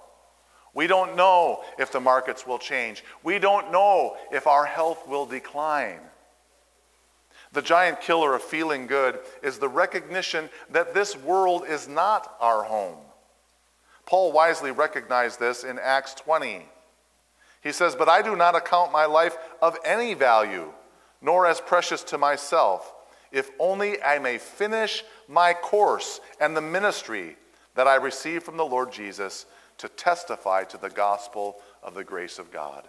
We 0.73 0.87
don't 0.87 1.15
know 1.15 1.63
if 1.77 1.91
the 1.91 1.99
markets 1.99 2.45
will 2.45 2.59
change. 2.59 3.03
We 3.23 3.39
don't 3.39 3.71
know 3.71 4.17
if 4.31 4.45
our 4.45 4.65
health 4.65 5.07
will 5.07 5.25
decline. 5.25 5.99
The 7.51 7.61
giant 7.61 8.01
killer 8.01 8.35
of 8.35 8.43
feeling 8.43 8.85
good 8.85 9.19
is 9.41 9.57
the 9.57 9.69
recognition 9.69 10.49
that 10.69 10.93
this 10.93 11.17
world 11.17 11.63
is 11.67 11.87
not 11.87 12.35
our 12.39 12.63
home. 12.63 12.97
Paul 14.05 14.31
wisely 14.31 14.71
recognized 14.71 15.39
this 15.39 15.63
in 15.63 15.79
Acts 15.79 16.13
20. 16.15 16.67
He 17.61 17.71
says, 17.71 17.95
But 17.95 18.09
I 18.09 18.21
do 18.21 18.35
not 18.35 18.55
account 18.55 18.91
my 18.91 19.05
life 19.05 19.37
of 19.61 19.77
any 19.83 20.13
value, 20.13 20.71
nor 21.21 21.45
as 21.47 21.59
precious 21.59 22.03
to 22.05 22.17
myself, 22.17 22.93
if 23.31 23.51
only 23.59 24.01
I 24.01 24.19
may 24.19 24.37
finish 24.37 25.03
my 25.27 25.53
course 25.53 26.19
and 26.39 26.55
the 26.55 26.61
ministry 26.61 27.35
that 27.75 27.87
I 27.87 27.95
received 27.95 28.43
from 28.43 28.57
the 28.57 28.65
Lord 28.65 28.91
Jesus 28.91 29.45
to 29.77 29.89
testify 29.89 30.63
to 30.65 30.77
the 30.77 30.89
gospel 30.89 31.57
of 31.83 31.93
the 31.93 32.03
grace 32.03 32.39
of 32.39 32.51
God. 32.51 32.83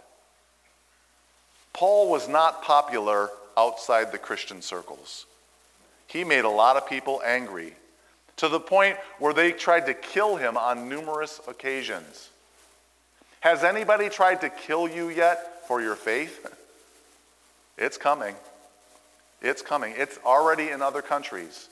Paul 1.73 2.09
was 2.09 2.27
not 2.27 2.63
popular 2.63 3.29
outside 3.57 4.11
the 4.11 4.17
Christian 4.17 4.61
circles. 4.61 5.25
He 6.07 6.23
made 6.23 6.43
a 6.43 6.49
lot 6.49 6.75
of 6.75 6.87
people 6.87 7.21
angry 7.25 7.73
to 8.37 8.49
the 8.49 8.59
point 8.59 8.97
where 9.19 9.33
they 9.33 9.51
tried 9.51 9.85
to 9.85 9.93
kill 9.93 10.35
him 10.35 10.57
on 10.57 10.89
numerous 10.89 11.39
occasions. 11.47 12.29
Has 13.39 13.63
anybody 13.63 14.09
tried 14.09 14.41
to 14.41 14.49
kill 14.49 14.87
you 14.87 15.09
yet 15.09 15.67
for 15.67 15.81
your 15.81 15.95
faith? 15.95 16.45
It's 17.77 17.97
coming. 17.97 18.35
It's 19.41 19.61
coming. 19.61 19.93
It's 19.97 20.19
already 20.25 20.69
in 20.69 20.81
other 20.81 21.01
countries. 21.01 21.69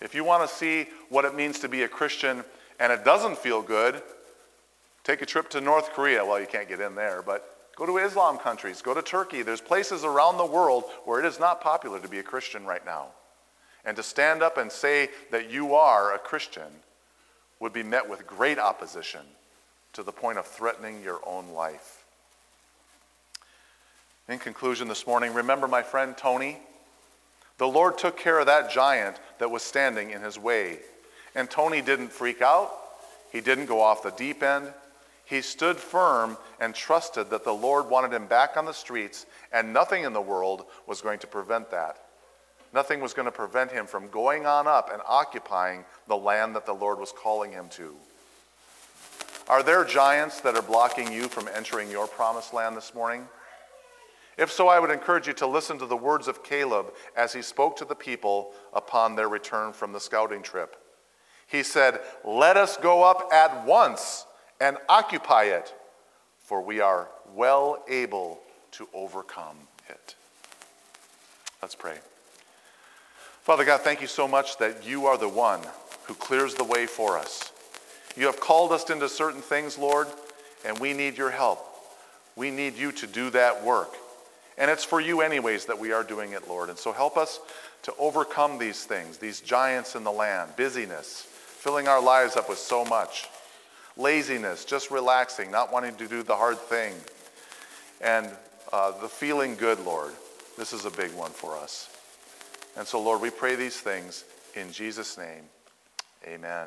If 0.00 0.14
you 0.14 0.24
want 0.24 0.48
to 0.48 0.54
see 0.54 0.86
what 1.08 1.24
it 1.24 1.34
means 1.34 1.58
to 1.60 1.68
be 1.68 1.82
a 1.82 1.88
Christian 1.88 2.44
and 2.78 2.92
it 2.92 3.04
doesn't 3.04 3.38
feel 3.38 3.62
good, 3.62 4.02
take 5.04 5.22
a 5.22 5.26
trip 5.26 5.48
to 5.50 5.60
North 5.60 5.92
Korea. 5.92 6.24
Well, 6.24 6.40
you 6.40 6.46
can't 6.46 6.68
get 6.68 6.80
in 6.80 6.94
there, 6.94 7.22
but 7.22 7.56
Go 7.76 7.84
to 7.84 7.98
Islam 7.98 8.38
countries, 8.38 8.80
go 8.80 8.94
to 8.94 9.02
Turkey. 9.02 9.42
There's 9.42 9.60
places 9.60 10.02
around 10.02 10.38
the 10.38 10.46
world 10.46 10.84
where 11.04 11.20
it 11.20 11.26
is 11.26 11.38
not 11.38 11.60
popular 11.60 12.00
to 12.00 12.08
be 12.08 12.18
a 12.18 12.22
Christian 12.22 12.64
right 12.64 12.84
now. 12.84 13.08
And 13.84 13.96
to 13.98 14.02
stand 14.02 14.42
up 14.42 14.56
and 14.56 14.72
say 14.72 15.10
that 15.30 15.50
you 15.50 15.74
are 15.74 16.14
a 16.14 16.18
Christian 16.18 16.68
would 17.60 17.74
be 17.74 17.82
met 17.82 18.08
with 18.08 18.26
great 18.26 18.58
opposition 18.58 19.20
to 19.92 20.02
the 20.02 20.10
point 20.10 20.38
of 20.38 20.46
threatening 20.46 21.02
your 21.02 21.20
own 21.26 21.50
life. 21.50 22.04
In 24.26 24.38
conclusion 24.38 24.88
this 24.88 25.06
morning, 25.06 25.34
remember 25.34 25.68
my 25.68 25.82
friend 25.82 26.16
Tony? 26.16 26.58
The 27.58 27.68
Lord 27.68 27.98
took 27.98 28.18
care 28.18 28.38
of 28.38 28.46
that 28.46 28.70
giant 28.70 29.18
that 29.38 29.50
was 29.50 29.62
standing 29.62 30.10
in 30.10 30.22
his 30.22 30.38
way. 30.38 30.78
And 31.34 31.50
Tony 31.50 31.80
didn't 31.82 32.12
freak 32.12 32.42
out, 32.42 32.72
he 33.32 33.40
didn't 33.40 33.66
go 33.66 33.80
off 33.80 34.02
the 34.02 34.10
deep 34.10 34.42
end. 34.42 34.72
He 35.24 35.42
stood 35.42 35.76
firm 35.76 36.36
and 36.60 36.74
trusted 36.74 37.30
that 37.30 37.44
the 37.44 37.52
Lord 37.52 37.90
wanted 37.90 38.12
him 38.12 38.26
back 38.26 38.56
on 38.56 38.64
the 38.64 38.72
streets, 38.72 39.26
and 39.52 39.72
nothing 39.72 40.04
in 40.04 40.12
the 40.12 40.20
world 40.20 40.66
was 40.86 41.00
going 41.00 41.18
to 41.18 41.26
prevent 41.26 41.70
that. 41.72 41.98
Nothing 42.72 43.00
was 43.00 43.12
going 43.12 43.26
to 43.26 43.32
prevent 43.32 43.72
him 43.72 43.86
from 43.86 44.08
going 44.08 44.46
on 44.46 44.68
up 44.68 44.92
and 44.92 45.02
occupying 45.06 45.84
the 46.06 46.16
land 46.16 46.54
that 46.54 46.64
the 46.64 46.72
Lord 46.72 47.00
was 47.00 47.12
calling 47.12 47.50
him 47.50 47.68
to. 47.70 47.96
Are 49.48 49.62
there 49.62 49.84
giants 49.84 50.40
that 50.40 50.56
are 50.56 50.62
blocking 50.62 51.12
you 51.12 51.28
from 51.28 51.48
entering 51.54 51.90
your 51.90 52.06
promised 52.06 52.52
land 52.52 52.76
this 52.76 52.94
morning? 52.94 53.26
If 54.36 54.52
so, 54.52 54.68
I 54.68 54.78
would 54.78 54.90
encourage 54.90 55.26
you 55.26 55.32
to 55.34 55.46
listen 55.46 55.78
to 55.78 55.86
the 55.86 55.96
words 55.96 56.28
of 56.28 56.44
Caleb 56.44 56.92
as 57.16 57.32
he 57.32 57.40
spoke 57.40 57.76
to 57.76 57.86
the 57.86 57.94
people 57.94 58.52
upon 58.74 59.16
their 59.16 59.28
return 59.28 59.72
from 59.72 59.92
the 59.92 60.00
scouting 60.00 60.42
trip. 60.42 60.76
He 61.46 61.62
said, 61.62 62.00
Let 62.24 62.56
us 62.56 62.76
go 62.76 63.02
up 63.02 63.32
at 63.32 63.64
once 63.64 64.26
and 64.60 64.76
occupy 64.88 65.44
it, 65.44 65.74
for 66.40 66.60
we 66.60 66.80
are 66.80 67.08
well 67.34 67.82
able 67.88 68.40
to 68.72 68.88
overcome 68.92 69.56
it. 69.88 70.14
Let's 71.62 71.74
pray. 71.74 71.96
Father 73.42 73.64
God, 73.64 73.80
thank 73.80 74.00
you 74.00 74.06
so 74.06 74.28
much 74.28 74.58
that 74.58 74.86
you 74.86 75.06
are 75.06 75.16
the 75.16 75.28
one 75.28 75.60
who 76.04 76.14
clears 76.14 76.54
the 76.54 76.64
way 76.64 76.84
for 76.86 77.16
us. 77.16 77.52
You 78.16 78.26
have 78.26 78.40
called 78.40 78.72
us 78.72 78.88
into 78.90 79.08
certain 79.08 79.40
things, 79.40 79.78
Lord, 79.78 80.08
and 80.64 80.78
we 80.78 80.92
need 80.92 81.16
your 81.16 81.30
help. 81.30 81.64
We 82.34 82.50
need 82.50 82.76
you 82.76 82.92
to 82.92 83.06
do 83.06 83.30
that 83.30 83.64
work. 83.64 83.94
And 84.58 84.70
it's 84.70 84.84
for 84.84 85.00
you, 85.00 85.20
anyways, 85.20 85.66
that 85.66 85.78
we 85.78 85.92
are 85.92 86.02
doing 86.02 86.32
it, 86.32 86.48
Lord. 86.48 86.70
And 86.70 86.78
so 86.78 86.92
help 86.92 87.16
us 87.16 87.40
to 87.82 87.92
overcome 87.98 88.58
these 88.58 88.84
things, 88.84 89.18
these 89.18 89.40
giants 89.40 89.94
in 89.94 90.04
the 90.04 90.12
land, 90.12 90.56
busyness, 90.56 91.26
filling 91.28 91.88
our 91.88 92.00
lives 92.00 92.36
up 92.36 92.48
with 92.48 92.58
so 92.58 92.84
much 92.84 93.28
laziness, 93.96 94.64
just 94.64 94.90
relaxing, 94.90 95.50
not 95.50 95.72
wanting 95.72 95.94
to 95.96 96.06
do 96.06 96.22
the 96.22 96.36
hard 96.36 96.58
thing, 96.58 96.94
and 98.00 98.30
uh, 98.72 98.92
the 99.00 99.08
feeling 99.08 99.56
good, 99.56 99.80
Lord. 99.84 100.12
This 100.56 100.72
is 100.72 100.84
a 100.84 100.90
big 100.90 101.12
one 101.14 101.30
for 101.30 101.56
us. 101.56 101.90
And 102.76 102.86
so, 102.86 103.00
Lord, 103.00 103.20
we 103.20 103.30
pray 103.30 103.56
these 103.56 103.78
things 103.78 104.24
in 104.54 104.72
Jesus' 104.72 105.16
name. 105.16 105.44
Amen. 106.26 106.66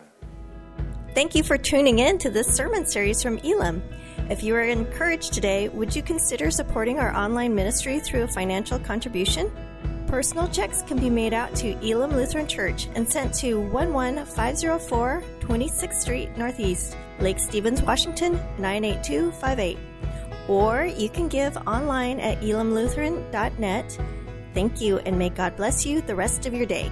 Thank 1.14 1.36
you 1.36 1.44
for 1.44 1.58
tuning 1.58 2.00
in 2.00 2.18
to 2.20 2.30
this 2.30 2.48
sermon 2.48 2.86
series 2.86 3.22
from 3.22 3.40
Elim. 3.40 3.84
If 4.30 4.44
you 4.44 4.54
are 4.56 4.64
encouraged 4.64 5.34
today, 5.34 5.70
would 5.70 5.96
you 5.96 6.04
consider 6.04 6.52
supporting 6.52 7.00
our 7.00 7.16
online 7.16 7.56
ministry 7.56 8.00
through 8.00 8.24
a 8.24 8.28
financial 8.28 8.78
contribution? 8.78 9.52
Personal 10.06 10.48
checks 10.48 10.84
can 10.84 11.00
be 11.00 11.10
made 11.10 11.34
out 11.34 11.56
to 11.56 11.72
Elim 11.84 12.12
Lutheran 12.12 12.46
Church 12.48 12.88
and 12.94 13.12
sent 13.12 13.34
to 13.36 13.60
11504 13.72 15.24
26th 15.40 15.94
Street 15.94 16.38
Northeast, 16.38 16.96
Lake 17.20 17.40
Stevens, 17.40 17.82
Washington 17.82 18.34
98258. 18.60 19.80
Or 20.48 20.86
you 20.86 21.10
can 21.10 21.28
give 21.28 21.58
online 21.66 22.20
at 22.20 22.40
elimlutheran.net. 22.42 23.98
Thank 24.54 24.80
you 24.80 25.00
and 25.00 25.18
may 25.18 25.30
God 25.30 25.56
bless 25.56 25.88
you 25.88 26.02
the 26.02 26.16
rest 26.16 26.46
of 26.46 26.54
your 26.54 26.68
day. 26.68 26.92